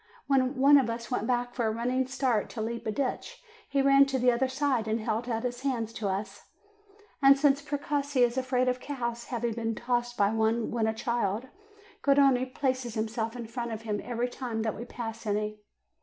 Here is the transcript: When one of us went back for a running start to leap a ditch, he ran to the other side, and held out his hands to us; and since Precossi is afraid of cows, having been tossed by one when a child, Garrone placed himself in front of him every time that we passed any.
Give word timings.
When 0.25 0.57
one 0.57 0.79
of 0.79 0.89
us 0.89 1.11
went 1.11 1.27
back 1.27 1.53
for 1.53 1.67
a 1.67 1.71
running 1.71 2.07
start 2.07 2.49
to 2.49 2.61
leap 2.63 2.87
a 2.87 2.91
ditch, 2.91 3.39
he 3.69 3.83
ran 3.83 4.07
to 4.07 4.17
the 4.17 4.31
other 4.31 4.47
side, 4.47 4.87
and 4.87 4.99
held 4.99 5.29
out 5.29 5.43
his 5.43 5.61
hands 5.61 5.93
to 5.93 6.07
us; 6.09 6.49
and 7.21 7.37
since 7.37 7.61
Precossi 7.61 8.23
is 8.23 8.35
afraid 8.35 8.67
of 8.67 8.79
cows, 8.79 9.25
having 9.25 9.53
been 9.53 9.75
tossed 9.75 10.17
by 10.17 10.31
one 10.33 10.71
when 10.71 10.87
a 10.87 10.93
child, 10.95 11.49
Garrone 12.01 12.47
placed 12.51 12.95
himself 12.95 13.35
in 13.35 13.45
front 13.45 13.71
of 13.73 13.83
him 13.83 14.01
every 14.03 14.27
time 14.27 14.63
that 14.63 14.75
we 14.75 14.85
passed 14.85 15.27
any. 15.27 15.61